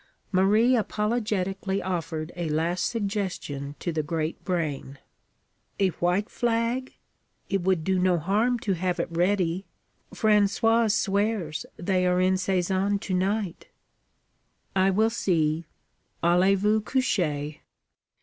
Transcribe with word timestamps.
Marie 0.31 0.75
apologetically 0.75 1.79
offered 1.79 2.31
a 2.35 2.49
last 2.49 2.87
suggestion 2.87 3.75
to 3.77 3.91
the 3.91 4.01
great 4.01 4.43
brain. 4.43 4.97
'A 5.79 5.89
white 5.89 6.27
flag? 6.27 6.95
It 7.49 7.61
would 7.61 7.83
do 7.83 7.99
no 7.99 8.17
harm 8.17 8.57
to 8.61 8.73
have 8.73 8.99
it 8.99 9.09
ready. 9.15 9.67
Françoise 10.11 10.93
swears 10.93 11.67
they 11.77 12.07
are 12.07 12.19
in 12.19 12.33
Sézanne 12.33 12.99
to 13.01 13.13
night.' 13.13 13.67
'I 14.75 14.89
will 14.89 15.11
see. 15.11 15.65
_Allez 16.23 16.55
vous 16.57 16.81
coucher. 16.81 17.57